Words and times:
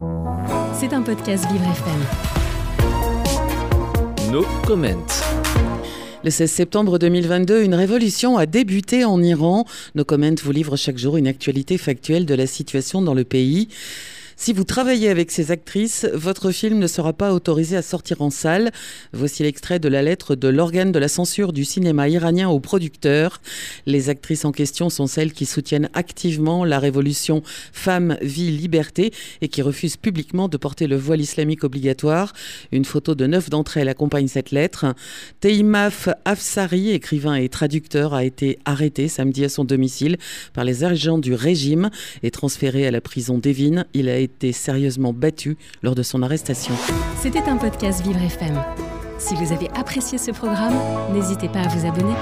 C'est 0.00 0.94
un 0.94 1.02
podcast 1.02 1.44
Vivre 1.52 1.66
FM. 1.66 2.00
No 4.32 4.46
comment. 4.66 5.06
Le 6.24 6.30
16 6.30 6.50
septembre 6.50 6.98
2022, 6.98 7.62
une 7.62 7.74
révolution 7.74 8.38
a 8.38 8.46
débuté 8.46 9.04
en 9.04 9.22
Iran. 9.22 9.66
Nos 9.94 10.06
comments 10.06 10.36
vous 10.42 10.52
livrent 10.52 10.76
chaque 10.76 10.96
jour 10.96 11.18
une 11.18 11.26
actualité 11.26 11.76
factuelle 11.76 12.24
de 12.24 12.34
la 12.34 12.46
situation 12.46 13.02
dans 13.02 13.12
le 13.12 13.24
pays. 13.24 13.68
Si 14.42 14.54
vous 14.54 14.64
travaillez 14.64 15.10
avec 15.10 15.30
ces 15.30 15.50
actrices, 15.50 16.08
votre 16.14 16.50
film 16.50 16.78
ne 16.78 16.86
sera 16.86 17.12
pas 17.12 17.34
autorisé 17.34 17.76
à 17.76 17.82
sortir 17.82 18.22
en 18.22 18.30
salle. 18.30 18.70
Voici 19.12 19.42
l'extrait 19.42 19.78
de 19.78 19.86
la 19.86 20.00
lettre 20.00 20.34
de 20.34 20.48
l'organe 20.48 20.92
de 20.92 20.98
la 20.98 21.08
censure 21.08 21.52
du 21.52 21.66
cinéma 21.66 22.08
iranien 22.08 22.48
aux 22.48 22.58
producteurs. 22.58 23.42
Les 23.84 24.08
actrices 24.08 24.46
en 24.46 24.50
question 24.50 24.88
sont 24.88 25.06
celles 25.06 25.34
qui 25.34 25.44
soutiennent 25.44 25.90
activement 25.92 26.64
la 26.64 26.78
révolution 26.78 27.42
Femmes, 27.74 28.16
Vie, 28.22 28.50
Liberté 28.50 29.12
et 29.42 29.48
qui 29.48 29.60
refusent 29.60 29.98
publiquement 29.98 30.48
de 30.48 30.56
porter 30.56 30.86
le 30.86 30.96
voile 30.96 31.20
islamique 31.20 31.62
obligatoire. 31.62 32.32
Une 32.72 32.86
photo 32.86 33.14
de 33.14 33.26
neuf 33.26 33.50
d'entre 33.50 33.76
elles 33.76 33.90
accompagne 33.90 34.28
cette 34.28 34.52
lettre. 34.52 34.86
Teimaf 35.40 36.08
Afsari, 36.24 36.92
écrivain 36.92 37.34
et 37.34 37.50
traducteur, 37.50 38.14
a 38.14 38.24
été 38.24 38.58
arrêté 38.64 39.08
samedi 39.08 39.44
à 39.44 39.50
son 39.50 39.64
domicile 39.64 40.16
par 40.54 40.64
les 40.64 40.82
agents 40.82 41.18
du 41.18 41.34
régime 41.34 41.90
et 42.22 42.30
transféré 42.30 42.86
à 42.86 42.90
la 42.90 43.02
prison 43.02 43.36
d'Evin. 43.36 43.84
Il 43.92 44.08
a 44.08 44.16
été 44.16 44.29
été 44.30 44.52
sérieusement 44.52 45.12
battu 45.12 45.56
lors 45.82 45.94
de 45.94 46.02
son 46.02 46.22
arrestation. 46.22 46.74
C'était 47.20 47.42
un 47.42 47.56
podcast 47.56 48.02
Vivre 48.02 48.22
FM. 48.22 48.56
Si 49.18 49.34
vous 49.34 49.52
avez 49.52 49.68
apprécié 49.74 50.18
ce 50.18 50.30
programme, 50.30 50.74
n'hésitez 51.12 51.48
pas 51.48 51.60
à 51.60 51.68
vous 51.68 51.86
abonner. 51.86 52.14